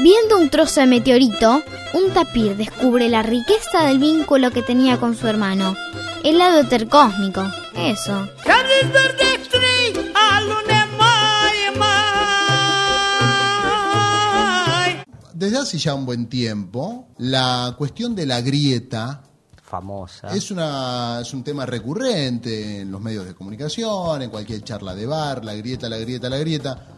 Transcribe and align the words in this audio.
Viendo 0.00 0.38
un 0.38 0.48
trozo 0.48 0.80
de 0.80 0.86
meteorito, 0.86 1.60
un 1.92 2.12
tapir 2.14 2.56
descubre 2.56 3.08
la 3.08 3.24
riqueza 3.24 3.84
del 3.86 3.98
vínculo 3.98 4.52
que 4.52 4.62
tenía 4.62 5.00
con 5.00 5.16
su 5.16 5.26
hermano. 5.26 5.74
El 6.22 6.38
lado 6.38 6.68
tercósmico, 6.68 7.42
eso. 7.76 8.28
Desde 15.34 15.58
hace 15.58 15.78
ya 15.78 15.94
un 15.94 16.06
buen 16.06 16.28
tiempo, 16.28 17.08
la 17.18 17.74
cuestión 17.76 18.14
de 18.14 18.26
la 18.26 18.40
grieta 18.40 19.22
famosa. 19.64 20.28
Es, 20.34 20.52
una, 20.52 21.20
es 21.22 21.34
un 21.34 21.42
tema 21.42 21.66
recurrente 21.66 22.82
en 22.82 22.92
los 22.92 23.00
medios 23.00 23.26
de 23.26 23.34
comunicación, 23.34 24.22
en 24.22 24.30
cualquier 24.30 24.62
charla 24.62 24.94
de 24.94 25.06
bar, 25.06 25.44
la 25.44 25.54
grieta, 25.54 25.88
la 25.88 25.98
grieta, 25.98 26.28
la 26.28 26.38
grieta. 26.38 26.97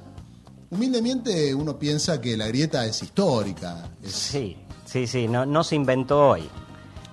Humildemente 0.71 1.55
uno 1.55 1.79
piensa 1.79 2.21
que 2.21 2.37
la 2.37 2.47
grieta 2.47 2.85
es 2.87 3.03
histórica. 3.03 3.89
Sí, 4.05 4.57
sí, 4.85 5.07
sí, 5.07 5.29
no, 5.29 5.45
no 5.45 5.65
se 5.65 5.75
inventó 5.75 6.31
hoy. 6.31 6.49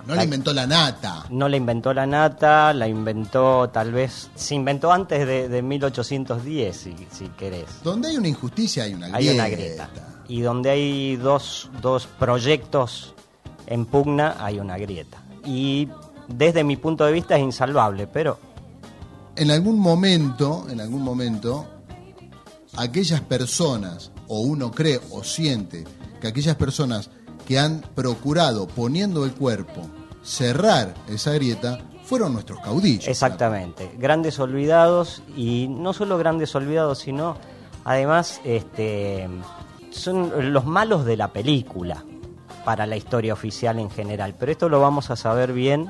No 0.06 0.16
la, 0.16 0.24
inventó 0.24 0.54
la 0.54 0.66
nata. 0.66 1.26
No 1.30 1.50
la 1.50 1.58
inventó 1.58 1.94
la 1.94 2.06
nata, 2.06 2.74
la 2.74 2.88
inventó 2.88 3.70
tal 3.70 3.92
vez, 3.92 4.30
se 4.36 4.56
inventó 4.56 4.92
antes 4.92 5.28
de, 5.28 5.50
de 5.50 5.62
1810, 5.62 6.78
si, 6.78 6.96
si 7.12 7.28
querés. 7.30 7.66
Donde 7.84 8.08
hay 8.08 8.18
una 8.18 8.30
injusticia 8.30 8.84
hay 8.84 8.94
una 8.94 9.10
grieta. 9.10 9.18
Hay 9.18 9.36
una 9.36 9.50
grieta 9.50 9.90
y 10.28 10.42
donde 10.42 10.70
hay 10.70 11.16
dos, 11.16 11.70
dos 11.82 12.08
proyectos 12.08 13.14
en 13.66 13.86
pugna 13.86 14.36
hay 14.40 14.60
una 14.60 14.78
grieta. 14.78 15.22
Y 15.46 15.88
desde 16.28 16.64
mi 16.64 16.78
punto 16.78 17.06
de 17.06 17.12
vista 17.12 17.38
es 17.38 17.44
insalvable, 17.44 18.08
pero... 18.08 18.40
En 19.36 19.52
algún 19.52 19.80
momento, 19.80 20.66
en 20.70 20.82
algún 20.82 21.02
momento, 21.02 21.68
aquellas 22.78 23.22
personas, 23.22 24.12
o 24.28 24.42
uno 24.42 24.72
cree 24.72 25.00
o 25.12 25.24
siente, 25.24 25.84
que 26.22 26.28
aquellas 26.28 26.56
personas 26.56 27.10
que 27.48 27.60
han 27.60 27.82
procurado, 27.96 28.68
poniendo 28.68 29.26
el 29.26 29.34
cuerpo, 29.34 29.82
cerrar 30.24 30.94
esa 31.08 31.32
grieta, 31.34 31.80
fueron 32.04 32.34
nuestros 32.34 32.60
caudillos. 32.60 33.08
Exactamente, 33.08 33.92
grandes 33.98 34.40
olvidados, 34.40 35.22
y 35.36 35.68
no 35.70 35.94
solo 35.94 36.18
grandes 36.18 36.56
olvidados, 36.56 37.00
sino 37.00 37.38
además 37.84 38.40
este, 38.44 39.28
son 39.92 40.54
los 40.54 40.66
malos 40.66 41.06
de 41.06 41.18
la 41.18 41.34
película 41.34 42.04
para 42.64 42.86
la 42.86 42.98
historia 42.98 43.34
oficial 43.34 43.80
en 43.80 43.90
general. 43.90 44.36
Pero 44.38 44.52
esto 44.52 44.70
lo 44.70 44.80
vamos 44.82 45.10
a 45.10 45.16
saber 45.16 45.54
bien 45.54 45.88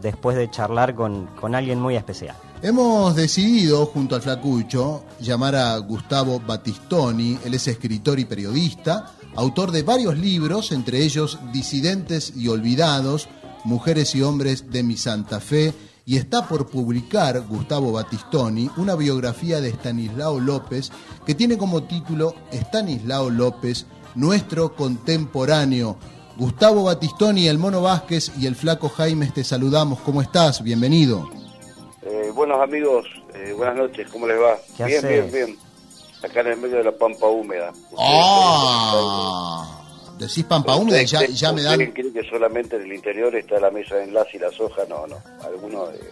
después 0.00 0.36
de 0.36 0.50
charlar 0.50 0.94
con, 0.94 1.26
con 1.40 1.54
alguien 1.54 1.80
muy 1.80 1.96
especial. 1.96 2.36
Hemos 2.64 3.16
decidido, 3.16 3.86
junto 3.86 4.14
al 4.14 4.22
Flacucho, 4.22 5.02
llamar 5.18 5.56
a 5.56 5.76
Gustavo 5.78 6.38
Battistoni. 6.38 7.36
Él 7.44 7.54
es 7.54 7.66
escritor 7.66 8.20
y 8.20 8.24
periodista, 8.24 9.16
autor 9.34 9.72
de 9.72 9.82
varios 9.82 10.16
libros, 10.16 10.70
entre 10.70 11.02
ellos 11.02 11.40
Disidentes 11.52 12.32
y 12.36 12.46
Olvidados, 12.46 13.28
Mujeres 13.64 14.14
y 14.14 14.22
Hombres 14.22 14.70
de 14.70 14.84
mi 14.84 14.96
Santa 14.96 15.40
Fe, 15.40 15.74
y 16.06 16.18
está 16.18 16.46
por 16.46 16.70
publicar 16.70 17.40
Gustavo 17.48 17.90
Battistoni 17.90 18.70
una 18.76 18.94
biografía 18.94 19.60
de 19.60 19.70
Stanislao 19.70 20.38
López 20.38 20.92
que 21.26 21.34
tiene 21.34 21.58
como 21.58 21.82
título 21.82 22.36
Stanislao 22.52 23.28
López, 23.28 23.86
nuestro 24.14 24.76
contemporáneo. 24.76 25.96
Gustavo 26.36 26.84
Battistoni, 26.84 27.48
el 27.48 27.58
Mono 27.58 27.82
Vázquez 27.82 28.30
y 28.38 28.46
el 28.46 28.54
Flaco 28.54 28.88
Jaime 28.88 29.32
te 29.34 29.42
saludamos. 29.42 29.98
¿Cómo 29.98 30.22
estás? 30.22 30.62
Bienvenido. 30.62 31.41
Eh, 32.32 32.34
buenos 32.34 32.60
amigos, 32.62 33.06
eh, 33.34 33.52
buenas 33.54 33.76
noches, 33.76 34.08
¿cómo 34.10 34.26
les 34.26 34.40
va? 34.40 34.58
bien, 34.86 35.02
bien, 35.06 35.30
bien. 35.30 35.58
Acá 36.22 36.40
en 36.40 36.46
el 36.46 36.56
medio 36.56 36.78
de 36.78 36.84
la 36.84 36.92
pampa 36.92 37.26
húmeda. 37.26 37.72
¡Ah! 37.98 39.82
Decís 40.18 40.44
pampa 40.44 40.76
húmeda 40.76 41.02
y 41.02 41.06
ya, 41.06 41.26
ya 41.26 41.52
me 41.52 41.62
dan... 41.62 41.78
creen 41.92 42.12
que 42.12 42.24
solamente 42.24 42.76
en 42.76 42.82
el 42.82 42.92
interior 42.94 43.34
está 43.36 43.60
la 43.60 43.70
mesa 43.70 43.96
de 43.96 44.04
enlace 44.04 44.36
y 44.36 44.40
la 44.40 44.50
soja? 44.50 44.82
No, 44.88 45.06
no. 45.06 45.16
Algunos 45.44 45.92
eh, 45.94 46.10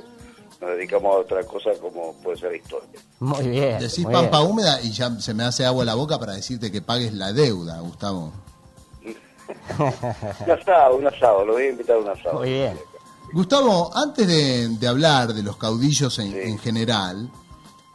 nos 0.61 0.71
dedicamos 0.71 1.15
a 1.15 1.19
otra 1.21 1.43
cosa 1.45 1.71
como 1.81 2.13
puede 2.23 2.37
ser 2.37 2.55
historia. 2.55 3.01
Muy 3.21 3.49
bien. 3.49 3.79
Decís 3.79 4.05
pampa 4.05 4.43
húmeda 4.43 4.81
y 4.83 4.91
ya 4.91 5.11
se 5.21 5.33
me 5.33 5.45
hace 5.45 5.65
agua 5.65 5.85
la 5.85 5.95
boca 5.95 6.19
para 6.19 6.35
decirte 6.35 6.71
que 6.71 6.83
pagues 6.83 7.15
la 7.15 7.33
deuda, 7.33 7.81
Gustavo. 7.81 8.33
un 9.79 10.51
asado, 10.51 10.97
un 10.97 11.07
asado, 11.07 11.45
lo 11.47 11.53
voy 11.55 11.63
a 11.63 11.71
invitar 11.71 11.97
a 11.97 12.01
un 12.01 12.09
asado. 12.09 12.39
Muy 12.41 12.51
bien. 12.51 12.90
Gustavo, 13.33 13.91
antes 13.95 14.27
de, 14.27 14.89
hablar 14.89 15.33
de 15.33 15.43
los 15.43 15.57
caudillos 15.57 16.19
en 16.19 16.59
general, 16.59 17.31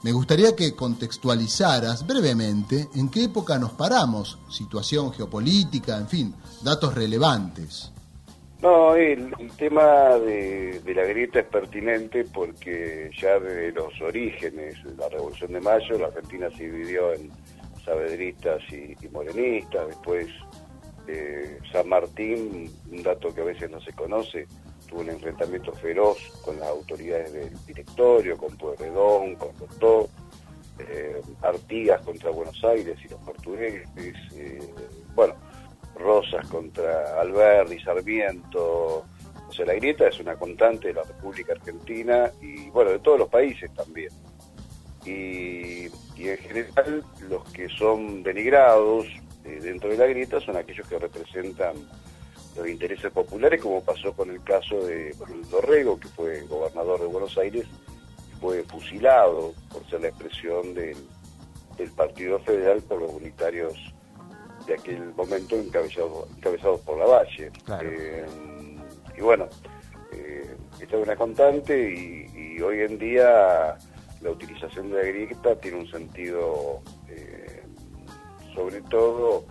me 0.05 0.11
gustaría 0.11 0.55
que 0.55 0.75
contextualizaras 0.75 2.05
brevemente 2.05 2.89
en 2.93 3.09
qué 3.09 3.23
época 3.23 3.57
nos 3.57 3.71
paramos, 3.71 4.37
situación 4.51 5.11
geopolítica, 5.11 5.97
en 5.97 6.07
fin, 6.07 6.35
datos 6.61 6.93
relevantes. 6.93 7.91
No, 8.61 8.95
el, 8.95 9.33
tema 9.57 10.19
de, 10.19 10.79
la 10.85 11.05
grieta 11.05 11.39
es 11.39 11.47
pertinente 11.47 12.23
porque 12.23 13.09
ya 13.19 13.39
desde 13.39 13.71
los 13.71 13.99
orígenes 13.99 14.75
de 14.83 14.95
la 14.95 15.09
Revolución 15.09 15.53
de 15.53 15.61
Mayo, 15.61 15.97
la 15.97 16.07
Argentina 16.07 16.49
se 16.55 16.65
dividió 16.65 17.11
en 17.13 17.31
sabedristas 17.83 18.61
y, 18.71 19.07
morenistas, 19.07 19.87
después 19.87 20.27
eh, 21.07 21.57
San 21.71 21.89
Martín, 21.89 22.71
un 22.91 23.01
dato 23.01 23.33
que 23.33 23.41
a 23.41 23.45
veces 23.45 23.71
no 23.71 23.81
se 23.81 23.91
conoce, 23.93 24.45
tuvo 24.95 25.01
un 25.01 25.09
enfrentamiento 25.09 25.73
feroz 25.73 26.17
con 26.41 26.57
las 26.59 26.69
autoridades 26.69 27.33
del 27.33 27.65
directorio, 27.65 28.37
con 28.37 28.55
Pueyrredón, 28.55 29.35
con 29.35 29.51
Cotó, 29.53 30.09
eh, 30.79 31.21
Artigas 31.41 32.01
contra 32.01 32.29
Buenos 32.31 32.63
Aires 32.63 32.97
y 33.03 33.09
los 33.09 33.19
portugueses, 33.21 34.15
eh, 34.35 34.73
bueno, 35.13 35.35
Rosas 35.95 36.47
contra 36.47 37.19
Alberti, 37.19 37.79
Sarmiento, 37.79 39.05
o 39.47 39.51
sea, 39.51 39.65
la 39.65 39.73
grieta 39.73 40.07
es 40.07 40.19
una 40.19 40.35
constante 40.35 40.89
de 40.89 40.93
la 40.93 41.03
República 41.03 41.53
Argentina 41.53 42.31
y, 42.41 42.69
bueno, 42.69 42.91
de 42.91 42.99
todos 42.99 43.19
los 43.19 43.29
países 43.29 43.73
también. 43.73 44.09
Y, 45.05 45.85
en 46.17 46.37
general 46.37 47.03
los 47.29 47.43
que 47.51 47.67
son 47.69 48.23
denigrados 48.23 49.05
eh, 49.43 49.59
dentro 49.61 49.89
de 49.89 49.97
la 49.97 50.07
grieta 50.07 50.39
son 50.39 50.55
aquellos 50.55 50.87
que 50.87 50.97
representan 50.97 51.75
los 52.55 52.67
intereses 52.67 53.11
populares, 53.11 53.61
como 53.61 53.83
pasó 53.83 54.13
con 54.13 54.29
el 54.29 54.41
caso 54.43 54.85
de 54.85 55.13
Manuel 55.19 55.49
Dorrego, 55.49 55.99
que 55.99 56.07
fue 56.09 56.41
gobernador 56.43 57.01
de 57.01 57.07
Buenos 57.07 57.37
Aires, 57.37 57.65
fue 58.39 58.63
fusilado 58.63 59.53
por 59.71 59.85
ser 59.89 60.01
la 60.01 60.09
expresión 60.09 60.73
del, 60.73 60.95
Partido 61.95 62.39
Federal 62.39 62.81
por 62.83 63.01
los 63.01 63.11
unitarios 63.11 63.73
de 64.65 64.75
aquel 64.75 65.13
momento 65.13 65.55
encabezados 65.55 66.29
encabezado 66.37 66.77
por 66.79 66.97
la 66.97 67.05
Valle. 67.05 67.51
Eh, 67.81 68.25
y 69.17 69.21
bueno, 69.21 69.47
eh, 70.13 70.55
esta 70.79 70.97
es 70.97 71.03
una 71.03 71.15
constante 71.15 71.77
y, 71.77 72.61
hoy 72.61 72.79
en 72.81 72.97
día 72.97 73.77
la 74.21 74.31
utilización 74.31 74.89
de 74.89 74.95
la 74.95 75.03
grieta 75.03 75.55
tiene 75.59 75.79
un 75.79 75.87
sentido, 75.87 76.81
eh, 77.09 77.61
sobre 78.55 78.81
todo, 78.83 79.45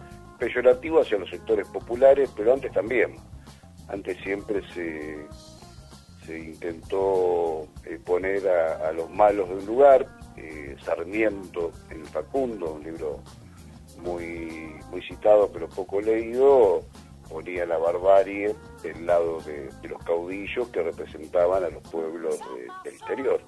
peyorativo 0.44 1.00
hacia 1.00 1.18
los 1.18 1.30
sectores 1.30 1.66
populares, 1.68 2.30
pero 2.36 2.52
antes 2.52 2.70
también. 2.72 3.16
Antes 3.88 4.18
siempre 4.18 4.60
se, 4.72 5.26
se 6.26 6.38
intentó 6.38 7.66
eh, 7.84 7.98
poner 8.04 8.46
a, 8.48 8.92
los 8.92 9.10
malos 9.10 9.48
de 9.48 9.54
un 9.56 9.66
lugar. 9.66 10.06
Eh, 10.36 10.76
Sarmiento, 10.84 11.72
en 11.90 12.00
el 12.00 12.06
Facundo, 12.06 12.74
un 12.74 12.82
libro 12.82 13.20
muy, 13.98 14.74
muy 14.90 15.00
citado 15.02 15.50
pero 15.50 15.68
poco 15.68 16.00
leído, 16.00 16.82
ponía 17.28 17.64
la 17.64 17.78
barbarie 17.78 18.54
del 18.82 19.06
lado 19.06 19.40
de, 19.40 19.70
los 19.88 20.02
caudillos 20.04 20.68
que 20.68 20.82
representaban 20.82 21.64
a 21.64 21.70
los 21.70 21.82
pueblos 21.84 22.38
del 22.84 22.94
exterior. 22.94 23.40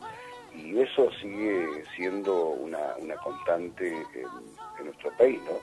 Y 0.55 0.79
eso 0.79 1.11
sigue 1.21 1.85
siendo 1.95 2.51
una, 2.51 2.95
constante 3.23 3.95
en 4.79 4.85
nuestro 4.87 5.11
país, 5.19 5.39
¿no? 5.45 5.59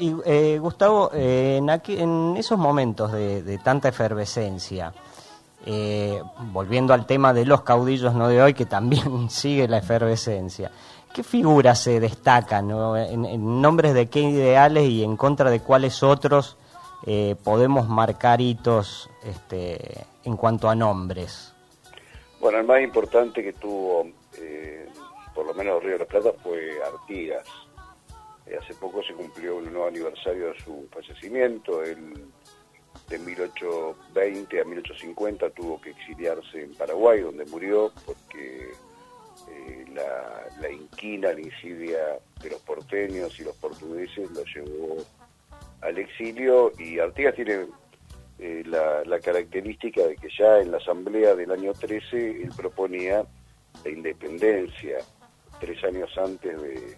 Y 0.00 0.16
eh, 0.24 0.58
Gustavo, 0.58 1.10
eh, 1.12 1.58
en, 1.58 1.68
en, 1.68 2.34
esos 2.38 2.58
momentos 2.58 3.12
de, 3.12 3.60
tanta 3.62 3.90
efervescencia, 3.90 4.94
eh, 5.66 6.22
volviendo 6.52 6.94
al 6.94 7.04
tema 7.04 7.34
de 7.34 7.44
los 7.44 7.60
caudillos 7.60 8.14
no 8.14 8.26
de 8.28 8.40
hoy, 8.40 8.54
que 8.54 8.64
también 8.64 9.28
sigue 9.30 9.68
la 9.68 9.76
efervescencia, 9.76 10.70
¿qué 11.12 11.22
figuras 11.22 11.80
se 11.80 12.00
destacan? 12.00 12.70
En, 12.96 13.60
nombres 13.60 13.92
de 13.92 14.06
qué 14.08 14.20
ideales 14.20 14.88
y 14.88 15.04
en 15.04 15.18
contra 15.18 15.50
de 15.50 15.60
cuáles 15.60 16.02
otros 16.02 16.56
podemos 17.44 17.88
marcar 17.88 18.40
hitos 18.40 19.10
este, 19.22 20.06
en 20.24 20.36
cuanto 20.36 20.70
a 20.70 20.74
nombres? 20.74 21.52
Bueno, 22.40 22.58
el 22.58 22.66
más 22.66 22.80
importante 22.80 23.42
que 23.42 23.52
tuvo, 23.52 24.06
por 25.34 25.46
lo 25.46 25.52
menos 25.52 25.82
Río 25.82 25.92
de 25.92 25.98
la 25.98 26.04
Plata, 26.06 26.30
fue 26.42 26.72
Artigas 26.82 27.46
eh, 27.46 27.69
hace 28.58 28.74
poco 28.74 29.02
se 29.02 29.14
cumplió 29.14 29.56
un 29.56 29.64
nuevo 29.64 29.86
aniversario 29.86 30.52
de 30.52 30.60
su 30.60 30.88
fallecimiento. 30.92 31.82
Él, 31.82 32.14
de 33.08 33.18
1820 33.18 34.60
a 34.60 34.64
1850 34.64 35.50
tuvo 35.50 35.80
que 35.80 35.90
exiliarse 35.90 36.62
en 36.62 36.74
Paraguay, 36.74 37.20
donde 37.20 37.44
murió 37.46 37.92
porque 38.06 38.70
eh, 39.48 39.84
la, 39.92 40.70
inquina, 40.70 41.32
la 41.32 41.40
insidia 41.40 41.98
de 42.40 42.50
los 42.50 42.60
porteños 42.60 43.38
y 43.40 43.44
los 43.44 43.56
portugueses 43.56 44.30
lo 44.30 44.44
llevó 44.44 45.04
al 45.80 45.98
exilio 45.98 46.72
y 46.78 46.98
Artigas 46.98 47.34
tiene 47.34 47.66
eh, 48.38 48.62
la, 48.66 49.02
la, 49.04 49.18
característica 49.18 50.02
de 50.06 50.16
que 50.16 50.28
ya 50.38 50.58
en 50.58 50.70
la 50.70 50.76
asamblea 50.76 51.34
del 51.34 51.50
año 51.50 51.72
13 51.72 52.42
él 52.42 52.50
proponía 52.56 53.24
la 53.84 53.90
independencia, 53.90 54.98
tres 55.58 55.82
años 55.84 56.10
antes 56.18 56.60
de, 56.60 56.96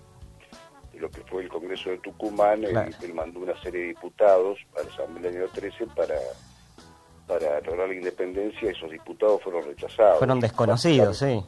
lo 0.98 1.10
que 1.10 1.22
fue 1.22 1.42
el 1.42 1.48
Congreso 1.48 1.90
de 1.90 1.98
Tucumán, 1.98 2.64
él, 2.64 3.14
mandó 3.14 3.40
una 3.40 3.60
serie 3.62 3.80
de 3.80 3.86
diputados 3.88 4.58
a 4.78 4.82
la 4.82 4.90
asamblea 4.90 5.30
del 5.30 5.42
año 5.42 5.50
13 5.52 5.86
para 5.94 6.16
para 7.26 7.60
lograr 7.60 7.88
la 7.88 7.94
independencia, 7.94 8.70
esos 8.70 8.90
diputados 8.90 9.40
fueron 9.42 9.64
rechazados. 9.64 10.18
Fueron 10.18 10.40
desconocidos, 10.40 11.18
sí. 11.18 11.42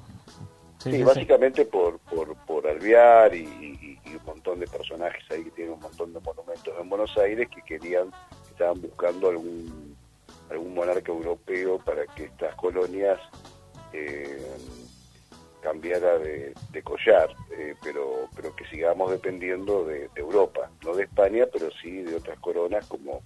Sí, 0.78 1.02
básicamente 1.02 1.64
Por, 1.64 1.98
por, 2.00 2.36
por 2.46 2.66
Alvear 2.66 3.34
y, 3.34 3.98
un 4.06 4.24
montón 4.24 4.60
de 4.60 4.66
personajes 4.66 5.24
ahí 5.30 5.44
que 5.44 5.50
tienen 5.50 5.74
un 5.74 5.80
montón 5.80 6.12
de 6.12 6.20
monumentos 6.20 6.72
en 6.80 6.88
Buenos 6.88 7.16
Aires 7.18 7.48
que 7.48 7.62
querían, 7.62 8.10
estaban 8.48 8.80
buscando 8.80 9.28
algún, 9.28 9.96
algún 10.50 10.74
monarca 10.74 11.10
europeo 11.10 11.78
para 11.78 12.06
que 12.06 12.24
estas 12.24 12.54
colonias 12.54 13.18
eh, 13.92 14.40
cambiara 15.64 16.18
de, 16.18 16.52
collar, 16.84 17.34
eh, 17.50 17.74
pero, 17.82 18.28
pero 18.36 18.54
que 18.54 18.66
sigamos 18.66 19.10
dependiendo 19.10 19.86
de, 19.86 20.10
Europa, 20.14 20.70
no 20.84 20.94
de 20.94 21.04
España, 21.04 21.46
pero 21.50 21.70
sí 21.80 22.02
de 22.02 22.16
otras 22.16 22.38
coronas 22.40 22.86
como 22.86 23.22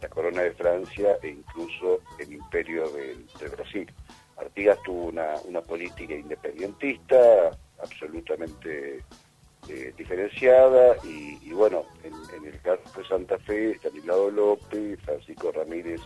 la 0.00 0.08
corona 0.08 0.40
de 0.40 0.52
Francia 0.52 1.18
e 1.22 1.28
incluso 1.28 2.00
el 2.18 2.32
imperio 2.32 2.88
del 2.90 3.26
Brasil. 3.50 3.92
Artigas 4.38 4.78
tuvo 4.82 5.04
una, 5.04 5.34
una 5.44 5.60
política 5.60 6.14
independentista 6.14 7.50
absolutamente 7.82 9.04
eh, 9.68 9.92
diferenciada 9.96 10.96
y, 11.04 11.52
bueno, 11.52 11.84
en, 12.02 12.44
el 12.46 12.58
caso 12.62 12.82
de 12.96 13.06
Santa 13.06 13.38
Fe, 13.38 13.72
Estanislao 13.72 14.30
López, 14.30 14.98
Francisco 15.02 15.52
Ramírez 15.52 16.00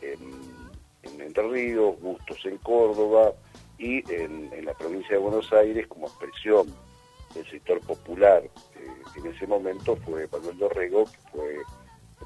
en, 0.00 1.20
Entre 1.20 1.48
Ríos, 1.48 2.00
Bustos 2.00 2.38
en 2.46 2.56
Córdoba 2.58 3.34
y 3.82 4.04
en, 4.12 4.64
la 4.64 4.74
provincia 4.74 5.16
de 5.16 5.18
Buenos 5.18 5.52
Aires 5.52 5.88
como 5.88 6.06
expresión 6.06 6.68
del 7.34 7.50
sector 7.50 7.80
popular 7.80 8.42
eh, 8.44 9.02
en 9.16 9.26
ese 9.26 9.44
momento 9.46 9.96
fue 10.04 10.28
Manuel 10.30 10.56
Dorrego, 10.56 11.04
que 11.06 11.18
fue 11.32 11.56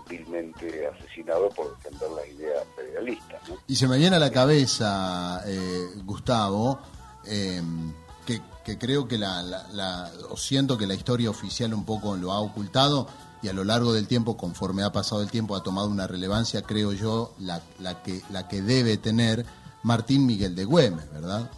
vilmente 0.07 0.87
asesinado 0.87 1.49
por 1.51 1.75
defender 1.77 2.11
la 2.11 2.27
idea 2.27 2.63
federalista. 2.77 3.41
Y 3.67 3.75
se 3.75 3.89
me 3.89 3.97
viene 3.97 4.17
a 4.17 4.19
la 4.19 4.31
cabeza, 4.31 5.43
eh, 5.47 5.87
Gustavo, 6.05 6.79
em, 7.25 7.93
que, 8.27 8.79
creo 8.79 9.09
que 9.09 9.17
la, 9.17 10.11
o 10.29 10.37
siento 10.37 10.77
que 10.77 10.87
la 10.87 10.95
historia 10.95 11.31
oficial 11.31 11.73
un 11.73 11.87
poco 11.87 12.17
lo 12.17 12.33
ha 12.33 12.41
ocultado 12.41 13.07
y 13.41 13.49
a 13.49 13.53
lo 13.53 13.65
largo 13.65 13.93
del 13.93 14.09
tiempo, 14.09 14.37
conforme 14.37 14.83
ha 14.83 14.91
pasado 14.91 15.23
el 15.23 15.31
tiempo, 15.31 15.55
ha 15.55 15.63
tomado 15.63 15.89
una 15.89 16.07
relevancia, 16.07 16.63
creo 16.63 16.93
yo, 16.93 17.33
la, 17.39 17.63
que, 18.03 18.21
la 18.31 18.49
que 18.49 18.61
debe 18.63 18.97
tener 18.97 19.47
Martín 19.83 20.27
Miguel 20.27 20.55
de 20.55 20.65
Güemes, 20.65 21.13
¿verdad? 21.13 21.51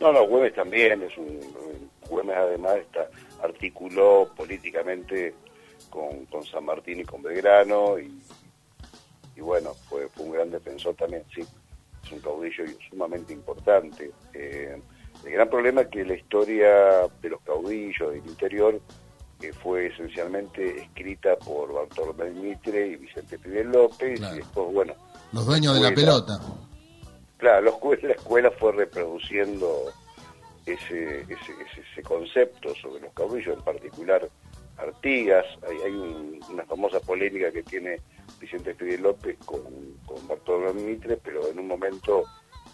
No, 0.00 0.12
no, 0.12 0.26
Güemes 0.26 0.54
también 0.54 1.02
es 1.02 1.16
un... 1.16 1.40
Güemes 2.08 2.36
además 2.36 2.76
está, 2.76 3.08
articuló 3.42 4.30
políticamente 4.36 5.34
con, 5.90 6.44
San 6.44 6.64
Martín 6.64 7.00
y 7.00 7.04
con 7.04 7.22
Belgrano 7.22 7.98
y, 7.98 8.20
y 9.36 9.40
bueno, 9.40 9.74
fue, 9.88 10.08
fue, 10.08 10.26
un 10.26 10.32
gran 10.32 10.50
defensor 10.50 10.94
también, 10.94 11.24
sí, 11.34 11.42
es 12.04 12.12
un 12.12 12.20
caudillo 12.20 12.64
sumamente 12.90 13.32
importante. 13.32 14.10
Eh, 14.32 14.80
el 15.24 15.32
gran 15.32 15.48
problema 15.48 15.82
es 15.82 15.88
que 15.88 16.04
la 16.04 16.14
historia 16.14 17.08
de 17.22 17.28
los 17.30 17.40
caudillos 17.42 18.12
del 18.12 18.26
interior 18.26 18.80
que 19.40 19.52
fue 19.52 19.86
esencialmente 19.86 20.82
escrita 20.82 21.36
por 21.36 21.72
Bartolomé 21.72 22.30
Mitre 22.30 22.88
y 22.88 22.96
Vicente 22.96 23.38
Fidel 23.38 23.68
López 23.68 24.20
y 24.20 24.36
después, 24.36 24.72
bueno... 24.72 24.94
Los 25.32 25.46
dueños 25.46 25.74
de 25.74 25.80
la 25.80 25.94
pelota. 25.94 26.40
Claro, 27.44 27.78
la 28.00 28.12
escuela 28.14 28.50
fue 28.52 28.72
reproduciendo 28.72 29.92
ese, 30.64 31.20
ese, 31.20 31.52
ese 31.92 32.02
concepto 32.02 32.74
sobre 32.76 33.02
los 33.02 33.12
caudillos, 33.12 33.58
en 33.58 33.62
particular 33.62 34.30
Artigas, 34.78 35.44
hay, 35.68 35.92
una 36.50 36.64
famosa 36.64 37.00
polémica 37.00 37.52
que 37.52 37.62
tiene 37.62 38.00
Vicente 38.40 38.72
Fidel 38.72 39.02
López 39.02 39.36
con, 39.44 39.60
con 40.06 40.26
Bartolomé 40.26 40.80
Mitre, 40.80 41.18
pero 41.18 41.46
en 41.50 41.58
un 41.58 41.68
momento, 41.68 42.24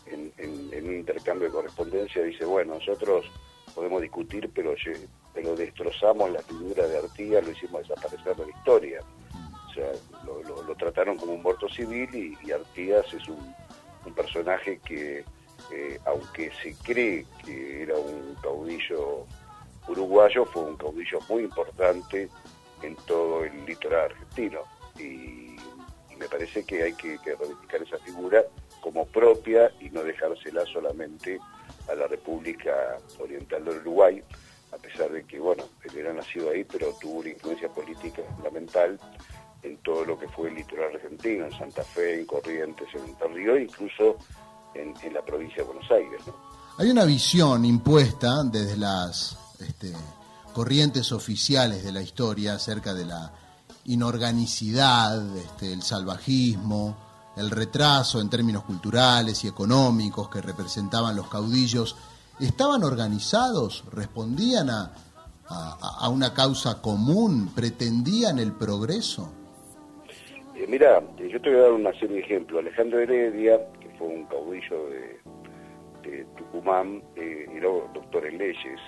en, 0.07 0.33
un 0.39 0.95
intercambio 0.95 1.49
de 1.49 1.53
correspondencia, 1.53 2.23
dice, 2.23 2.45
bueno, 2.45 2.75
nosotros 2.75 3.27
podemos 3.75 4.01
discutir, 4.01 4.49
pero, 4.55 4.77
pero 5.35 5.57
destrozamos 5.57 6.31
la 6.31 6.43
figura 6.43 6.87
de 6.87 6.97
Artigas, 6.97 7.45
lo 7.45 7.51
hicimos 7.51 7.89
desaparecer 7.89 8.37
de 8.37 8.47
la 8.47 8.57
historia. 8.57 9.01
O 9.69 9.75
sea, 9.75 9.91
lo, 10.25 10.75
trataron 10.77 11.17
como 11.17 11.33
un 11.33 11.43
muerto 11.43 11.69
civil 11.69 12.39
y, 12.41 12.53
Artigas 12.53 13.13
es 13.13 13.29
un, 13.29 13.53
personaje 14.15 14.81
que, 14.85 15.25
eh, 15.73 16.01
aunque 16.07 16.51
se 16.63 16.75
cree 16.77 17.27
que 17.45 17.83
era 17.83 17.97
un 17.97 18.35
caudillo 18.43 19.27
uruguayo 19.89 20.45
fue 20.47 20.63
un 20.63 20.77
caudillo 20.77 21.19
muy 21.29 21.43
importante 21.45 22.29
en 22.83 22.97
todo 23.07 23.45
el 23.45 23.65
litoral 23.67 24.11
argentino. 24.11 24.61
Y, 24.99 25.57
me 26.19 26.29
parece 26.29 26.63
que 26.65 26.83
hay 26.83 26.93
que, 26.93 27.19
que 27.23 27.33
esa 27.33 27.97
figura 28.05 28.45
como 28.83 29.07
propia 29.07 29.73
y 29.81 29.89
no 29.89 30.03
dejársela 30.03 30.67
solamente 30.67 31.41
a 31.89 31.95
la 31.95 32.07
República 32.09 32.99
Oriental 33.19 33.65
del 33.65 33.79
Uruguay, 33.79 34.23
a 34.71 34.77
pesar 34.77 35.11
de 35.11 35.25
que, 35.25 35.39
bueno, 35.39 35.65
él 35.85 35.99
era 35.99 36.13
nacido 36.13 36.51
ahí, 36.51 36.65
pero 36.65 36.93
tuvo 37.01 37.21
una 37.21 37.31
influencia 37.31 37.71
política 37.71 38.23
fundamental 38.37 39.01
en 39.63 39.77
todo 39.79 40.05
lo 40.05 40.19
que 40.19 40.29
fue 40.29 40.49
el 40.49 40.57
litoral 40.57 40.95
argentino, 40.95 41.47
en 41.47 41.53
Santa 41.53 41.83
Fe, 41.83 42.21
en 42.21 42.27
Corrientes, 42.27 42.89
en 42.95 43.11
Entre 43.11 43.29
Ríos, 43.29 43.61
incluso 43.61 44.17
en, 44.75 44.95
la 45.13 45.23
provincia 45.23 45.59
de 45.59 45.65
Buenos 45.65 45.91
Aires. 45.91 46.23
Hay 46.79 46.91
una 46.91 47.05
visión 47.05 47.65
impuesta 47.65 48.43
desde 48.45 48.77
las 48.77 49.37
este, 49.59 49.93
corrientes 50.55 51.13
oficiales 51.13 51.85
de 51.85 51.93
la 51.93 52.03
historia 52.03 52.55
acerca 52.55 52.95
de 52.95 53.05
la 53.05 53.33
inorganicidad, 53.87 55.37
este, 55.37 55.73
el 55.73 55.83
salvajismo, 55.83 56.97
el 57.37 57.51
retraso 57.51 58.21
en 58.21 58.31
términos 58.31 58.65
culturales 58.65 59.45
y 59.45 59.49
económicos 59.49 60.29
que 60.29 60.41
representaban 60.41 61.17
los 61.17 61.29
caudillos, 61.29 61.97
¿estaban 62.39 62.85
organizados? 62.85 63.85
¿Respondían 63.93 64.71
a, 64.71 64.93
a, 65.49 66.09
una 66.09 66.33
causa 66.33 66.81
común? 66.81 67.53
¿Pretendían 67.55 68.39
el 68.39 68.53
progreso? 68.53 69.40
Eh, 70.61 70.67
mira, 70.69 71.03
yo 71.17 71.41
te 71.41 71.49
voy 71.49 71.59
a 71.59 71.63
dar 71.63 71.73
una 71.73 71.93
serie 71.95 72.17
de 72.17 72.21
ejemplos. 72.21 72.61
Alejandro 72.61 73.01
Heredia, 73.01 73.59
que 73.81 73.89
fue 73.97 74.09
un 74.09 74.27
caudillo 74.27 74.91
de, 74.91 75.21
Tucumán, 76.37 77.03
eh, 77.17 77.47
era 77.55 77.69
doctor 77.95 78.27
en 78.27 78.37
leyes, 78.37 78.81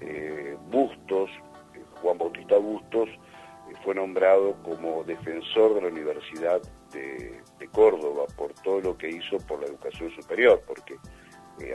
eh, 0.00 0.56
Bustos, 0.70 1.28
eh, 1.74 1.82
Juan 2.00 2.16
Bautista 2.16 2.56
Bustos, 2.56 3.08
eh, 3.08 3.74
fue 3.84 3.94
nombrado 3.94 4.54
como 4.62 5.02
defensor 5.04 5.74
de 5.74 5.82
la 5.82 5.88
Universidad 5.88 6.62
de, 6.92 7.42
Córdoba 7.72 8.24
por 8.36 8.54
todo 8.62 8.80
lo 8.80 8.96
que 8.96 9.10
hizo 9.10 9.36
por 9.46 9.60
la 9.60 9.66
educación 9.66 10.10
superior, 10.12 10.62
porque 10.66 10.96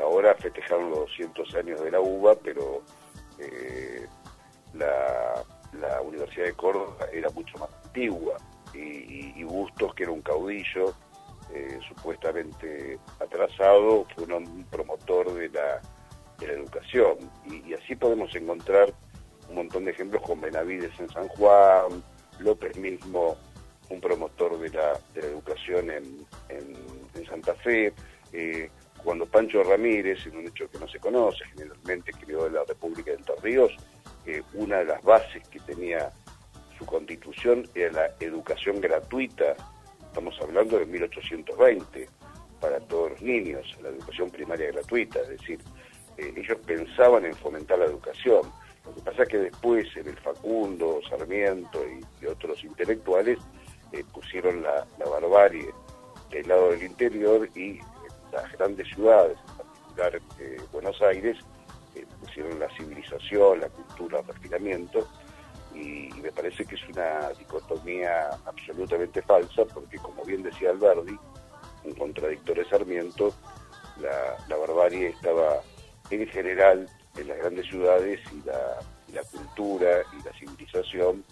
ahora 0.01 0.33
festejaron 0.35 0.89
los 0.89 0.99
200 0.99 1.53
años 1.55 1.83
de 1.83 1.91
la 1.91 1.99
UBA, 1.99 2.35
pero 2.41 2.81
la, 4.73 5.43
Universidad 6.03 6.45
de 6.45 6.53
Córdoba 6.53 7.05
era 7.13 7.29
mucho 7.29 7.55
más 7.59 7.69
antigua 7.85 8.37
y, 8.73 9.43
Bustos, 9.43 9.93
que 9.95 10.03
era 10.03 10.11
un 10.11 10.21
caudillo, 10.21 10.93
supuestamente 11.87 12.97
atrasado, 13.19 14.05
fue 14.15 14.23
un 14.33 14.65
promotor 14.69 15.33
de 15.33 15.49
la 15.49 15.81
de 16.41 16.47
la 16.47 16.53
educación. 16.53 17.17
Y, 17.45 17.73
así 17.73 17.95
podemos 17.95 18.35
encontrar 18.35 18.93
un 19.49 19.55
montón 19.55 19.85
de 19.85 19.91
ejemplos 19.91 20.21
con 20.23 20.41
Benavides 20.41 20.99
en 20.99 21.09
San 21.09 21.27
Juan, 21.29 22.03
López 22.39 22.75
mismo, 22.77 23.37
un 23.89 24.01
promotor 24.01 24.59
de 24.59 24.69
la, 24.69 24.99
de 25.13 25.21
la 25.21 25.27
educación 25.27 25.91
en, 25.91 26.27
en, 26.49 27.01
Santa 27.27 27.53
Fe, 27.55 27.93
eh, 28.33 28.69
cuando 29.03 29.25
Pancho 29.25 29.63
Ramírez, 29.63 30.25
en 30.25 30.37
un 30.37 30.47
hecho 30.47 30.69
que 30.69 30.79
no 30.79 30.87
se 30.87 30.99
conoce, 30.99 31.45
generalmente 31.45 32.11
creó 32.11 32.45
de 32.45 32.51
la 32.51 32.65
República 32.65 33.11
de 33.11 33.17
Entre 33.17 33.35
Ríos, 33.37 33.71
eh, 34.25 34.41
una 34.53 34.79
de 34.79 34.85
las 34.85 35.01
bases 35.03 35.47
que 35.47 35.59
tenía 35.61 36.11
su 36.81 36.85
constitución 36.87 37.69
era 37.75 37.91
la 37.91 38.05
educación 38.19 38.81
gratuita, 38.81 39.55
estamos 40.07 40.35
hablando 40.41 40.79
de 40.79 40.87
1820, 40.87 42.09
para 42.59 42.79
todos 42.79 43.11
los 43.11 43.21
niños, 43.21 43.77
la 43.83 43.89
educación 43.89 44.31
primaria 44.31 44.71
gratuita, 44.71 45.19
es 45.21 45.29
decir, 45.29 45.59
eh, 46.17 46.33
ellos 46.35 46.57
pensaban 46.65 47.25
en 47.25 47.35
fomentar 47.35 47.77
la 47.77 47.85
educación. 47.85 48.41
Lo 48.83 48.95
que 48.95 49.01
pasa 49.01 49.23
es 49.23 49.29
que 49.29 49.37
después 49.37 49.85
en 49.95 50.07
el 50.07 50.17
Facundo, 50.17 51.01
Sarmiento 51.07 51.79
y, 51.87 52.25
otros 52.25 52.63
intelectuales 52.63 53.37
eh, 53.91 54.03
pusieron 54.11 54.63
la, 54.63 54.87
barbarie 54.97 55.69
del 56.31 56.47
lado 56.47 56.71
del 56.71 56.83
interior 56.83 57.47
y 57.55 57.79
las 58.31 58.51
grandes 58.53 58.87
ciudades, 58.87 59.37
en 59.37 59.57
particular 59.57 60.21
eh, 60.39 60.57
Buenos 60.71 60.99
Aires, 61.03 61.37
pusieron 62.21 62.59
la 62.59 62.69
civilización, 62.75 63.59
la 63.59 63.69
cultura, 63.69 64.19
el 64.19 64.27
refinamiento. 64.27 65.07
Y, 65.73 66.09
me 66.21 66.31
parece 66.31 66.65
que 66.65 66.75
es 66.75 66.87
una 66.89 67.29
dicotomía 67.29 68.29
absolutamente 68.45 69.21
falsa, 69.23 69.65
porque 69.65 69.97
como 69.97 70.23
bien 70.23 70.43
decía 70.43 70.69
Alberdi, 70.69 71.17
un 71.83 71.93
contradictor 71.95 72.57
de 72.57 72.65
Sarmiento, 72.65 73.33
la, 73.99 74.55
barbarie 74.55 75.09
estaba 75.09 75.61
en 76.09 76.27
general 76.27 76.87
en 77.17 77.27
las 77.27 77.37
grandes 77.37 77.65
ciudades 77.67 78.19
y 78.31 78.45
la, 78.45 79.23
cultura 79.23 80.01
y 80.17 80.23
la 80.23 80.31
civilización 80.33 81.23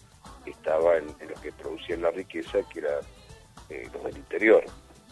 estaba 0.46 0.98
en, 0.98 1.08
lo 1.08 1.42
que 1.42 1.52
producían 1.52 2.02
la 2.02 2.12
riqueza, 2.12 2.60
que 2.72 2.80
era 2.80 3.00
eh, 3.70 3.88
los 3.94 4.04
del 4.04 4.18
interior. 4.18 4.64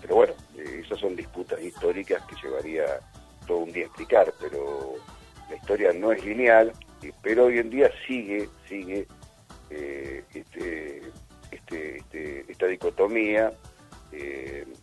Pero 0.02 0.16
bueno, 0.16 0.34
eh, 0.58 0.82
esas 0.84 1.00
son 1.00 1.16
disputas 1.16 1.62
históricas 1.62 2.24
que 2.26 2.36
llevaría 2.42 3.00
todo 3.46 3.60
un 3.60 3.72
día 3.72 3.86
explicar, 3.86 4.34
pero 4.40 4.96
la 5.50 5.56
historia 5.56 5.94
no 5.94 6.12
es 6.12 6.24
lineal, 6.24 6.74
eh, 7.02 7.12
pero 7.22 7.46
hoy 7.46 7.60
en 7.60 7.70
día 7.70 7.90
sigue, 8.06 8.50
sigue 8.68 9.08
este, 9.70 11.02
este, 11.52 11.98
este, 11.98 12.52
esta 12.52 12.68
dicotomía 12.68 13.52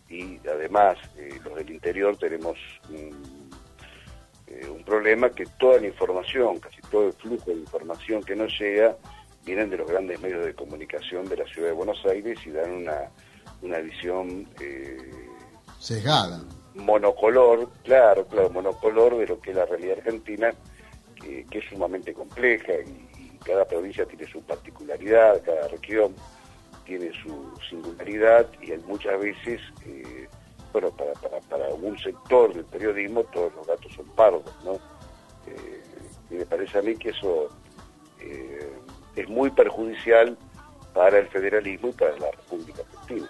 y 0.09 0.37
además 0.47 0.97
los 1.43 1.55
del 1.55 1.71
interior 1.71 2.15
tenemos 2.17 2.57
un 4.69 4.83
problema 4.83 5.29
que 5.29 5.45
toda 5.59 5.79
la 5.79 5.87
información, 5.87 6.59
casi 6.59 6.81
todo 6.89 7.07
el 7.07 7.13
flujo 7.13 7.51
de 7.51 7.57
información 7.57 8.23
que 8.23 8.35
nos 8.35 8.57
llega, 8.59 8.95
vienen 9.45 9.69
de 9.69 9.77
los 9.77 9.87
grandes 9.87 10.19
medios 10.21 10.45
de 10.45 10.53
comunicación 10.53 11.27
de 11.29 11.37
la 11.37 11.45
ciudad 11.45 11.69
de 11.69 11.73
Buenos 11.73 12.03
Aires 12.05 12.39
y 12.45 12.51
dan 12.51 12.71
una, 12.71 13.09
una 13.61 13.79
visión... 13.79 14.47
Eh, 14.59 15.11
Sesgada. 15.79 16.41
Monocolor, 16.73 17.69
claro, 17.83 18.25
claro, 18.27 18.49
monocolor 18.49 19.17
de 19.17 19.27
lo 19.27 19.39
que 19.39 19.51
es 19.51 19.55
la 19.55 19.65
realidad 19.65 19.97
argentina, 19.99 20.53
que, 21.15 21.45
es 21.51 21.65
sumamente 21.69 22.13
compleja 22.13 22.73
y, 22.73 23.14
cada 23.45 23.65
provincia 23.65 24.05
tiene 24.05 24.27
su 24.27 24.41
particularidad, 24.41 25.41
cada 25.43 25.67
región 25.67 26.15
tiene 26.85 27.11
su 27.23 27.51
singularidad 27.69 28.47
y 28.61 28.71
muchas 28.87 29.19
veces... 29.19 29.61
Eh, 29.85 30.27
bueno, 30.75 30.91
para, 30.91 31.13
para, 31.13 31.39
para 31.39 31.73
un 31.73 31.97
sector 31.97 32.53
del 32.53 32.65
periodismo 32.65 33.23
todos 33.33 33.53
los 33.55 33.65
datos 33.65 33.93
son 33.95 34.07
pardos, 34.07 34.43
¿no? 34.65 34.73
Eh, 35.47 35.83
y 36.29 36.33
me 36.33 36.45
parece 36.45 36.79
a 36.79 36.81
mí 36.81 36.97
que 36.97 37.11
eso 37.11 37.47
eh, 38.19 38.77
es 39.15 39.29
muy 39.29 39.51
perjudicial 39.51 40.37
para 40.93 41.19
el 41.19 41.27
federalismo 41.27 41.87
y 41.87 41.91
para 41.93 42.17
la 42.17 42.29
República 42.31 42.81
Argentina. 42.81 43.27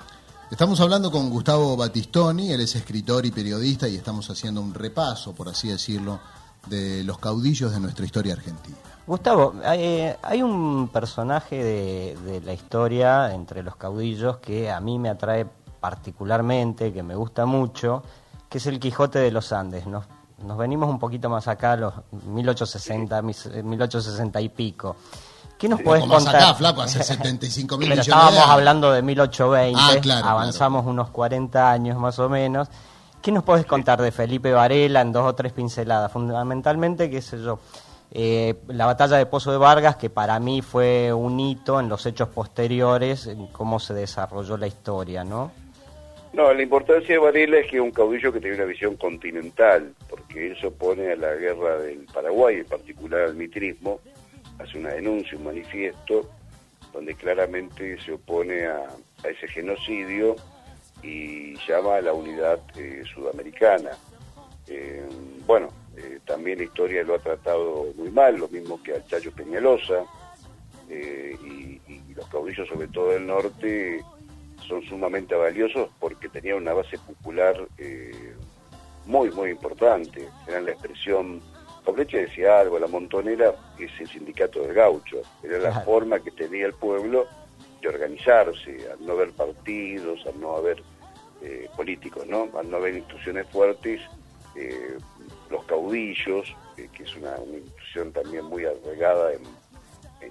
Estamos 0.50 0.82
hablando 0.82 1.12
con 1.12 1.30
Gustavo 1.30 1.78
Battistoni, 1.78 2.52
él 2.52 2.62
es 2.62 2.76
escritor 2.76 3.28
y 3.28 3.32
periodista 3.32 3.88
y 3.88 3.96
estamos 3.96 4.28
haciendo 4.32 4.62
un 4.62 4.74
repaso, 4.74 5.36
por 5.36 5.48
así 5.48 5.70
decirlo, 5.70 6.20
de 6.66 7.04
los 7.04 7.18
caudillos 7.20 7.72
de 7.72 7.80
nuestra 7.80 8.06
historia 8.06 8.34
argentina. 8.34 8.78
Gustavo, 9.08 9.54
hay, 9.64 10.14
hay 10.22 10.42
un 10.42 10.90
personaje 10.92 11.64
de, 11.64 12.18
de, 12.26 12.42
la 12.42 12.54
historia 12.54 13.34
entre 13.34 13.62
los 13.62 13.76
caudillos 13.76 14.38
que 14.38 14.72
a 14.72 14.80
mí 14.80 14.98
me 14.98 15.10
atrae 15.10 15.46
particularmente, 15.80 16.92
que 16.92 17.04
me 17.04 17.14
gusta 17.14 17.46
mucho, 17.46 18.02
que 18.50 18.58
es 18.58 18.66
el 18.66 18.80
Quijote 18.80 19.20
de 19.20 19.30
los 19.30 19.52
Andes. 19.52 19.86
Nos, 19.86 20.06
nos 20.44 20.58
venimos 20.58 20.90
un 20.90 20.98
poquito 20.98 21.30
más 21.30 21.48
acá, 21.48 21.74
a 21.74 21.78
los 21.78 21.94
1860, 22.12 23.22
1860 23.22 24.42
y 24.42 24.50
pico. 24.50 24.96
¿Qué 25.58 25.70
nos 25.70 25.82
puedes 25.82 26.04
contar? 26.06 26.36
acá, 26.36 26.54
flaco, 26.56 26.82
hace 26.82 27.02
75 27.02 27.78
mil 27.78 27.88
millones 27.88 28.08
estábamos 28.08 28.50
hablando 28.50 28.92
de 28.92 29.02
1820, 29.02 30.12
ah, 30.12 30.32
avanzamos 30.32 30.86
unos 30.86 31.10
40 31.12 31.72
años 31.72 31.98
más 31.98 32.20
o 32.20 32.28
menos. 32.28 32.68
¿Qué 33.26 33.32
nos 33.32 33.44
puedes 33.44 33.66
contar 33.66 34.00
de 34.00 34.12
Felipe 34.12 34.52
Varela 34.52 35.02
en 35.02 35.12
dos 35.12 35.26
o 35.26 35.34
tres 35.34 35.52
pinceladas? 35.52 36.12
Fundamentalmente, 36.12 37.10
qué 37.10 37.24
sé 37.24 37.42
yo, 37.42 37.60
eh, 38.12 38.54
la 38.68 38.86
batalla 38.86 39.18
de 39.18 39.26
Pozo 39.26 39.52
de 39.52 39.58
Vargas, 39.58 39.96
que 39.96 40.12
para 40.12 40.40
mí 40.40 40.62
fue 40.62 41.12
un 41.12 41.40
hito 41.40 41.80
en 41.80 41.90
los 41.90 42.06
hechos 42.06 42.30
posteriores, 42.30 43.26
en 43.26 43.48
cómo 43.48 43.80
se 43.80 43.96
desarrolló 43.96 44.58
la 44.58 44.68
historia, 44.68 45.24
¿no? 45.24 45.52
No, 46.34 46.54
la 46.54 46.62
importancia 46.62 47.16
de 47.16 47.18
Varela 47.18 47.58
es 47.58 47.72
que 47.72 47.78
es 47.78 47.82
un 47.82 47.90
caudillo 47.90 48.32
que 48.32 48.40
tiene 48.40 48.58
una 48.58 48.66
visión 48.66 48.96
continental, 48.96 49.92
porque 50.08 50.46
él 50.52 50.58
se 50.62 50.68
opone 50.68 51.14
a 51.14 51.16
la 51.16 51.34
guerra 51.34 51.80
del 51.80 52.06
Paraguay, 52.14 52.58
en 52.58 52.66
particular 52.66 53.22
al 53.22 53.34
mitrismo, 53.34 54.02
hace 54.60 54.78
una 54.78 54.90
denuncia, 54.90 55.36
un 55.36 55.46
manifiesto, 55.46 56.30
donde 56.94 57.16
claramente 57.16 58.00
se 58.06 58.12
opone 58.12 58.68
a, 58.68 58.86
ese 59.24 59.48
genocidio 59.48 60.36
y 61.06 61.56
llama 61.68 61.96
a 61.96 62.02
la 62.02 62.14
unidad 62.14 62.60
eh, 62.76 63.04
sudamericana. 63.14 63.92
Eh, 64.68 65.08
bueno, 65.46 65.70
eh, 65.96 66.20
también 66.26 66.58
la 66.58 66.64
historia 66.66 67.04
lo 67.04 67.16
ha 67.16 67.20
tratado 67.20 67.94
muy 67.96 68.10
mal, 68.10 68.38
lo 68.38 68.48
mismo 68.48 68.82
que 68.82 68.94
al 68.94 69.06
Chayo 69.08 69.32
Peñalosa, 69.32 70.04
y, 70.88 71.82
y 71.88 72.14
los 72.16 72.28
caudillos, 72.28 72.68
sobre 72.68 72.88
todo 72.88 73.10
del 73.10 73.26
norte, 73.26 74.04
son 74.68 74.84
sumamente 74.84 75.36
valiosos 75.36 75.90
porque 76.00 76.30
tenían 76.30 76.58
una 76.58 76.74
base 76.74 76.98
popular 76.98 77.56
eh, 77.78 78.36
muy, 79.06 79.32
muy 79.32 79.52
importante. 79.52 80.28
Eran 80.48 80.66
la 80.66 80.72
expresión, 80.72 81.42
Pobleche 81.84 82.26
decía 82.26 82.60
algo, 82.60 82.80
la 82.80 82.88
montonera 82.88 83.56
es 83.80 83.92
el 84.00 84.08
sindicato 84.08 84.62
del 84.62 84.74
gaucho, 84.74 85.22
era 85.44 85.60
la 85.60 85.82
forma 85.82 86.20
que 86.20 86.32
tenía 86.32 86.66
el 86.66 86.74
pueblo 86.74 87.28
de 87.82 87.88
organizarse, 87.88 88.88
al 88.92 89.06
no 89.06 89.14
haber 89.14 89.32
partidos, 89.32 90.26
al 90.26 90.40
no 90.40 90.56
haber 90.56 90.82
eh, 91.46 91.70
políticos, 91.76 92.26
¿no? 92.28 92.50
al 92.58 92.70
no 92.70 92.78
haber 92.78 92.96
instituciones 92.96 93.48
fuertes, 93.48 94.02
eh, 94.56 94.98
los 95.50 95.64
caudillos, 95.66 96.56
que 96.76 97.04
es 97.04 97.16
una, 97.16 97.38
institución 97.38 98.12
también 98.12 98.46
muy 98.46 98.66
arraigada 98.66 99.34
en, 99.34 99.42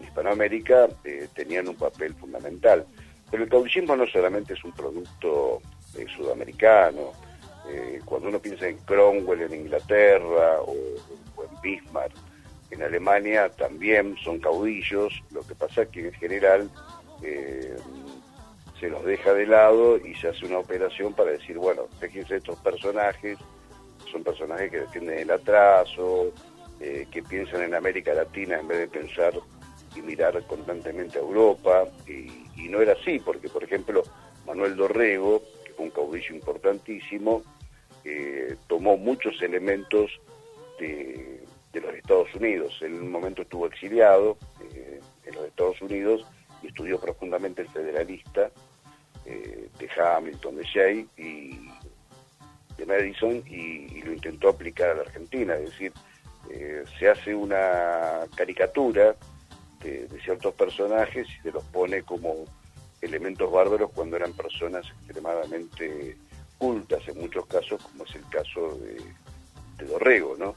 Hispanoamérica, 0.03 0.89
tenían 1.35 1.69
un 1.69 1.77
papel 1.77 2.15
fundamental. 2.15 2.85
Pero 3.31 3.45
el 3.45 3.49
caudillismo 3.49 3.95
no 3.95 4.07
solamente 4.09 4.55
es 4.55 4.65
un 4.65 4.73
producto 4.73 5.61
eh, 5.97 6.07
sudamericano. 6.17 7.13
Eh, 7.69 8.01
cuando 8.05 8.29
uno 8.29 8.39
piensa 8.39 8.67
en 8.69 8.79
Cromwell 8.79 9.43
en 9.43 9.55
Inglaterra 9.55 10.61
o, 10.61 10.75
en 10.75 11.61
Bismarck 11.63 12.13
en 12.71 12.83
Alemania, 12.83 13.49
también 13.51 14.17
son 14.23 14.41
caudillos. 14.41 15.23
Lo 15.31 15.43
que 15.43 15.55
pasa 15.55 15.83
es 15.83 15.89
que 15.89 16.07
en 16.07 16.13
general 16.15 16.71
eh, 17.23 17.77
se 18.85 18.91
los 18.91 19.03
deja 19.03 19.33
de 19.33 19.47
lado 19.47 19.97
y 19.97 20.15
se 20.15 20.29
hace 20.29 20.45
una 20.45 20.59
operación 20.59 21.15
para 21.15 21.31
decir, 21.31 21.57
bueno, 21.57 21.89
fíjense 22.01 22.37
estos 22.37 22.59
personajes, 22.59 23.39
son 24.13 24.23
personajes 24.23 24.71
que 24.71 24.81
defienden 24.81 25.21
el 25.21 25.31
atraso, 25.31 26.31
que 26.79 27.23
piensan 27.23 27.63
en 27.63 27.75
América 27.75 28.13
Latina 28.13 28.61
en 28.61 28.69
vez 28.69 28.81
de 28.81 28.89
pensar 28.89 29.33
y 29.97 30.03
mirar 30.03 30.39
constantemente 30.43 31.17
a 31.17 31.23
Europa, 31.23 31.89
y, 32.07 32.69
no 32.69 32.83
era 32.83 32.93
así, 32.93 33.21
porque 33.21 33.49
por 33.49 33.65
ejemplo 33.65 34.03
Manuel 34.47 34.77
Dorrego, 34.77 35.43
que 35.65 35.73
fue 35.73 35.87
un 35.87 35.91
caudillo 35.91 36.35
importantísimo, 36.35 37.43
eh, 38.05 38.57
tomó 38.67 38.99
muchos 38.99 39.41
elementos 39.41 40.11
de, 40.79 41.41
los 41.73 41.95
Estados 41.95 42.35
Unidos. 42.35 42.75
En 42.83 42.95
un 42.95 43.11
momento 43.11 43.43
estuvo 43.43 43.67
exiliado 43.67 44.37
eh, 44.75 45.01
en 45.25 45.35
los 45.35 45.47
Estados 45.47 45.81
Unidos 45.81 46.27
y 46.63 46.67
estudió 46.67 47.01
profundamente 47.01 47.63
el 47.63 47.69
federalista 47.69 48.51
eh, 49.27 49.69
de 49.79 49.89
Hamilton, 50.01 50.57
de 50.57 50.65
Shea 50.65 50.91
y 51.17 51.69
de 52.77 52.87
Madison 52.87 53.43
y, 53.47 54.03
lo 54.03 54.13
intentó 54.13 54.51
aplicar 54.51 54.91
a 54.91 54.95
la 54.95 55.03
Argentina. 55.03 55.55
Es 55.55 55.71
decir, 55.71 55.93
se 56.99 57.09
hace 57.09 57.35
una 57.35 58.21
caricatura 58.37 59.17
de, 59.83 60.09
ciertos 60.23 60.55
personajes 60.55 61.27
y 61.29 61.43
se 61.43 61.53
los 61.53 61.65
pone 61.65 62.03
como 62.03 62.35
elementos 63.01 63.51
bárbaros 63.51 63.91
cuando 63.95 64.17
eran 64.17 64.33
personas 64.33 64.87
extremadamente 64.87 66.17
cultas 66.59 67.01
en 67.09 67.21
muchos 67.21 67.47
casos, 67.47 67.83
como 67.83 68.05
es 68.05 68.15
el 68.15 68.27
caso 68.29 68.79
de, 68.79 69.03
Dorrego, 69.87 70.35
¿no? 70.39 70.55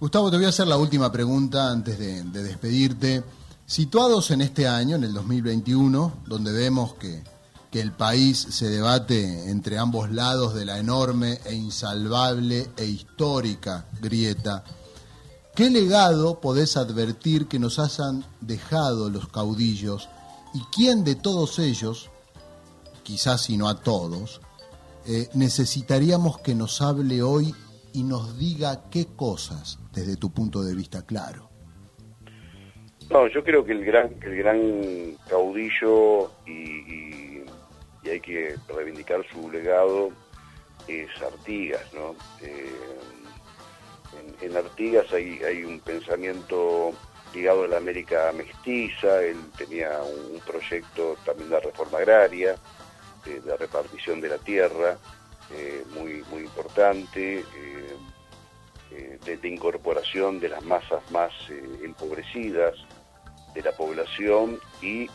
Gustavo, 0.00 0.30
te 0.30 0.36
voy 0.36 0.46
a 0.46 0.48
hacer 0.48 0.66
la 0.66 0.78
última 0.78 1.12
pregunta 1.12 1.70
antes 1.70 1.98
de, 1.98 2.22
despedirte. 2.22 3.22
Situados 3.66 4.30
en 4.30 4.42
este 4.42 4.68
año, 4.68 4.94
en 4.94 5.02
el 5.02 5.12
2021, 5.12 6.22
donde 6.26 6.52
vemos 6.52 6.94
que, 6.94 7.24
que, 7.70 7.80
el 7.80 7.90
país 7.92 8.46
se 8.50 8.68
debate 8.68 9.50
entre 9.50 9.76
ambos 9.76 10.12
lados 10.12 10.54
de 10.54 10.64
la 10.64 10.78
enorme 10.78 11.40
e 11.44 11.54
insalvable 11.54 12.70
e 12.76 12.84
histórica 12.84 13.86
grieta 14.00 14.62
¿Qué 15.56 15.70
legado 15.70 16.38
podés 16.38 16.76
advertir 16.76 17.48
que 17.48 17.58
nos 17.58 17.78
hayan 17.78 18.26
dejado 18.42 19.08
los 19.08 19.28
caudillos 19.28 20.10
y 20.52 20.60
quién 20.70 21.02
de 21.02 21.14
todos 21.14 21.58
ellos, 21.58 22.10
quizás 23.02 23.40
si 23.40 23.56
no 23.56 23.66
a 23.68 23.80
todos, 23.80 24.42
eh, 25.06 25.30
necesitaríamos 25.32 26.40
que 26.40 26.54
nos 26.54 26.82
hable 26.82 27.22
hoy 27.22 27.54
y 27.94 28.02
nos 28.02 28.36
diga 28.36 28.90
qué 28.90 29.06
cosas 29.06 29.78
desde 29.94 30.16
tu 30.16 30.30
punto 30.30 30.62
de 30.62 30.74
vista 30.74 31.06
claro? 31.06 31.55
No, 33.16 33.28
yo 33.28 33.42
creo 33.42 33.64
que 33.64 33.72
el 33.72 33.82
gran, 33.82 34.10
caudillo 35.26 36.30
y, 36.44 37.40
hay 38.04 38.20
que 38.20 38.56
reivindicar 38.68 39.24
su 39.32 39.50
legado 39.50 40.10
es 40.86 41.08
Artigas, 41.22 41.94
¿no? 41.94 42.14
Eh, 42.42 42.98
en, 44.42 44.54
Artigas 44.54 45.10
hay, 45.14 45.64
un 45.64 45.80
pensamiento 45.80 46.92
ligado 47.32 47.64
a 47.64 47.68
la 47.68 47.78
América 47.78 48.34
mestiza, 48.36 49.22
él 49.22 49.38
tenía 49.56 49.98
un, 50.02 50.38
proyecto 50.40 51.16
también 51.24 51.48
de 51.48 51.60
reforma 51.60 51.96
agraria, 51.96 52.56
de, 53.24 53.56
repartición 53.56 54.20
de 54.20 54.28
la 54.28 54.38
tierra, 54.38 54.98
eh, 55.54 55.84
muy, 55.94 56.22
importante, 56.38 57.38
eh, 57.38 57.96
eh, 58.90 59.18
de, 59.24 59.48
incorporación 59.48 60.38
de 60.38 60.50
las 60.50 60.62
masas 60.62 61.10
más 61.10 61.32
empobrecidas 61.82 62.76
de 63.56 63.62
la 63.62 63.72
población 63.72 64.60
y 64.80 65.08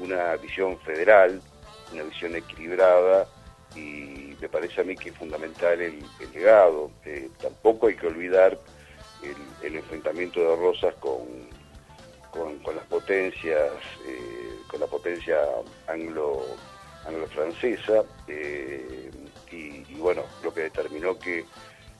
una 0.00 0.36
visión 0.36 0.78
federal, 0.80 1.40
una 1.92 2.02
visión 2.02 2.34
equilibrada 2.36 3.26
y 3.74 4.36
me 4.40 4.48
parece 4.48 4.82
a 4.82 4.84
mí 4.84 4.94
que 4.96 5.08
es 5.10 5.16
fundamental 5.16 5.80
el, 5.80 6.04
legado. 6.34 6.90
tampoco 7.40 7.86
hay 7.86 7.96
que 7.96 8.08
olvidar 8.08 8.58
el, 9.62 9.76
enfrentamiento 9.76 10.40
de 10.40 10.56
Rosas 10.56 10.94
con, 10.96 11.24
con, 12.30 12.76
las 12.76 12.84
potencias, 12.86 13.72
con 14.68 14.80
la 14.80 14.86
potencia 14.86 15.38
anglo 15.86 16.44
anglo-francesa, 17.06 18.04
eh, 18.28 19.10
y, 19.50 19.94
bueno, 19.94 20.22
lo 20.42 20.52
que 20.52 20.62
determinó 20.62 21.16
que 21.16 21.44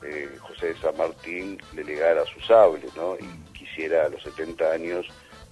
eh, 0.03 0.39
José 0.41 0.75
de 0.75 0.81
San 0.81 0.97
Martín 0.97 1.59
le 1.75 1.85
legara 1.85 2.25
su 2.27 2.41
sable. 2.41 2.89
Y 3.21 3.53
quisiera 3.53 4.07
a 4.07 4.09
los 4.09 4.23
70 4.25 4.73
años 4.73 5.07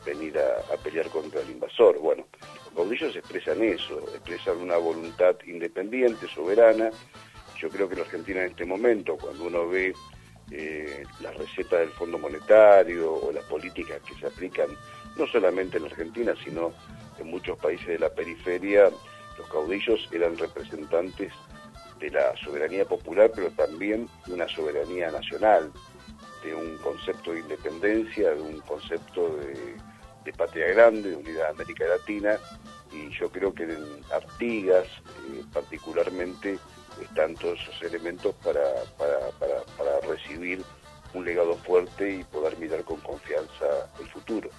venir 0.04 0.38
a, 0.38 0.76
pelear 0.76 1.08
contra 1.08 1.40
el 1.40 1.50
invasor. 1.50 1.98
Bueno, 1.98 2.26
los 2.64 2.74
caudillos 2.74 3.14
expresan 3.16 3.62
eso, 3.62 4.00
expresan 4.14 4.58
una 4.58 4.76
voluntad 4.76 5.36
independiente, 5.46 6.26
soberana. 6.28 6.90
Yo 7.58 7.68
creo 7.68 7.88
que 7.88 7.94
en 7.94 8.00
Argentina 8.00 8.40
en 8.40 8.50
este 8.50 8.64
momento, 8.64 9.16
cuando 9.16 9.44
uno 9.44 9.68
ve 9.68 9.94
eh, 10.50 11.04
las 11.20 11.36
recetas 11.36 11.80
del 11.80 11.90
Fondo 11.90 12.18
Monetario 12.18 13.14
o 13.14 13.32
las 13.32 13.44
políticas 13.44 14.00
que 14.02 14.14
se 14.14 14.26
aplican 14.26 14.68
no 15.16 15.26
solamente 15.26 15.78
en 15.78 15.84
Argentina, 15.84 16.34
sino 16.42 16.72
en 17.18 17.28
muchos 17.28 17.58
países 17.58 17.86
de 17.86 17.98
la 17.98 18.10
periferia, 18.10 18.90
los 19.38 19.48
caudillos 19.48 20.08
eran 20.12 20.36
representantes 20.36 21.32
de 22.00 22.10
la 22.10 22.36
soberanía 22.36 22.84
popular, 22.84 23.30
pero 23.34 23.50
también 23.50 24.08
de 24.26 24.34
una 24.34 24.48
soberanía 24.48 25.10
nacional, 25.10 25.70
de 26.42 26.54
un 26.54 26.76
concepto 26.78 27.32
de 27.32 27.40
independencia, 27.40 28.30
de 28.34 28.40
un 28.40 28.60
concepto 28.60 29.36
de, 29.36 29.76
patria 30.30 30.68
grande, 30.68 31.10
de 31.10 31.16
unidad 31.16 31.44
de 31.44 31.50
América 31.50 31.84
Latina, 31.86 32.36
y 32.92 33.08
yo 33.18 33.30
creo 33.30 33.54
que 33.54 33.64
en 33.64 33.84
Artigas 34.14 34.86
eh, 34.86 35.42
particularmente 35.52 36.58
están 37.00 37.34
todos 37.34 37.58
esos 37.60 37.82
elementos 37.82 38.34
para, 38.44 38.62
para 38.98 40.00
recibir 40.06 40.62
un 41.14 41.24
legado 41.24 41.56
fuerte 41.56 42.16
y 42.16 42.24
poder 42.24 42.58
mirar 42.58 42.84
con 42.84 43.00
confianza 43.00 43.64
el 43.98 44.08
futuro. 44.08 44.50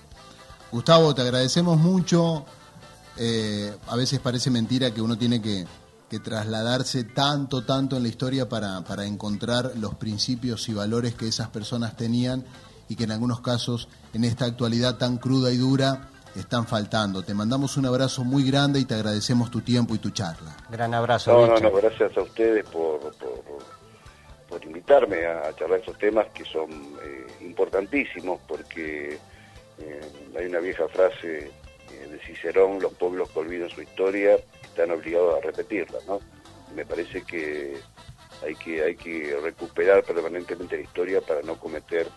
Gustavo, 0.72 1.14
te 1.14 1.22
agradecemos 1.22 1.78
mucho 1.78 2.46
eh, 3.18 3.72
a 3.88 3.96
veces 3.96 4.20
parece 4.20 4.50
mentira 4.50 4.92
que 4.92 5.02
uno 5.02 5.18
tiene 5.18 5.42
que, 5.42 5.66
trasladarse 6.24 7.06
tanto, 7.06 7.66
tanto 7.66 7.98
en 7.98 8.04
la 8.04 8.10
historia 8.10 8.48
para, 8.48 8.84
encontrar 9.04 9.72
los 9.78 9.96
principios 9.96 10.70
y 10.70 10.74
valores 10.74 11.16
que 11.16 11.28
esas 11.28 11.50
personas 11.50 11.98
tenían 11.98 12.46
y 12.90 12.96
que 12.96 13.06
en 13.06 13.12
algunos 13.12 13.42
casos, 13.42 13.88
en 14.14 14.24
esta 14.24 14.46
actualidad 14.46 14.98
tan 14.98 15.18
cruda 15.18 15.52
y 15.52 15.58
dura, 15.58 16.10
están 16.36 16.66
faltando. 16.66 17.24
Te 17.24 17.34
mandamos 17.34 17.78
un 17.78 17.86
abrazo 17.86 18.24
muy 18.24 18.50
grande 18.50 18.80
y 18.80 18.86
te 18.86 18.96
agradecemos 18.96 19.52
tu 19.52 19.62
tiempo 19.62 19.96
y 19.96 20.00
tu 20.00 20.10
charla. 20.10 20.56
Gran 20.70 20.94
abrazo. 20.94 21.32
No, 21.32 21.48
no, 21.48 21.60
no, 21.60 21.72
gracias 21.72 22.16
a 22.18 22.22
ustedes 22.22 22.66
por, 22.66 23.00
por, 24.50 24.64
invitarme 24.64 25.26
a 25.26 25.54
charlar 25.56 25.80
estos 25.80 25.98
temas 25.98 26.28
que 26.34 26.46
son 26.46 26.70
eh, 27.04 27.28
importantísimos 27.42 28.40
porque 28.48 29.18
eh, 29.80 30.02
hay 30.38 30.46
una 30.46 30.60
vieja 30.60 30.88
frase 30.88 31.52
de 32.10 32.20
Cicerón, 32.26 32.80
los 32.80 32.94
pueblos 32.94 33.30
que 33.30 33.40
olvidan 33.40 33.70
su 33.70 33.82
historia 33.82 34.38
están 34.64 34.92
obligados 34.92 35.38
a 35.38 35.42
repetirla, 35.46 36.00
¿no? 36.08 36.20
Me 36.76 36.86
parece 36.86 37.24
que 37.24 37.78
hay 38.44 38.56
que, 38.56 38.84
hay 38.84 38.96
que 38.96 39.38
recuperar 39.42 40.04
permanentemente 40.04 40.78
la 40.78 40.84
historia 40.84 41.22
para 41.22 41.42
no 41.42 41.56
cometer 41.56 42.08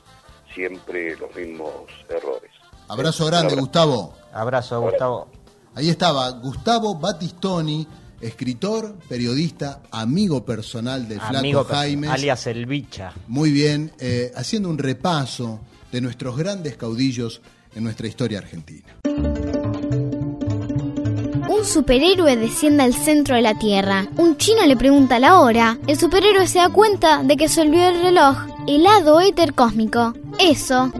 siempre 0.56 1.16
los 1.16 1.32
mismos 1.36 1.70
errores. 2.08 2.50
Abrazo 2.88 3.26
grande, 3.26 3.54
Gustavo. 3.54 4.14
Abrazo, 4.32 4.80
Gustavo. 4.80 5.28
Ahí 5.74 5.90
estaba 5.90 6.30
Gustavo 6.30 6.94
Battistoni, 6.94 7.86
escritor, 8.20 8.96
periodista, 9.08 9.82
amigo 9.90 10.44
personal 10.44 11.06
del 11.06 11.20
Flaco 11.20 11.64
Jaime. 11.64 12.08
Alias 12.08 12.46
El 12.46 12.66
Bicha. 12.66 13.12
Muy 13.28 13.52
bien, 13.52 13.92
eh, 14.00 14.32
haciendo 14.34 14.70
un 14.70 14.78
repaso 14.78 15.60
de 15.92 16.00
nuestros 16.00 16.36
grandes 16.36 16.76
caudillos 16.76 17.42
en 17.74 17.84
nuestra 17.84 18.08
historia 18.08 18.38
argentina 18.38 18.94
superhéroe 21.66 22.36
desciende 22.36 22.84
al 22.84 22.94
centro 22.94 23.34
de 23.34 23.42
la 23.42 23.58
Tierra. 23.58 24.06
Un 24.16 24.36
chino 24.36 24.64
le 24.64 24.76
pregunta 24.76 25.18
la 25.18 25.40
hora. 25.40 25.78
El 25.86 25.98
superhéroe 25.98 26.46
se 26.46 26.58
da 26.58 26.68
cuenta 26.68 27.22
de 27.24 27.36
que 27.36 27.48
se 27.48 27.60
olvidó 27.60 27.88
el 27.88 28.02
reloj. 28.02 28.55
Helado 28.66 29.20
éter 29.20 29.54
cósmico. 29.54 30.12
Eso. 30.40 30.90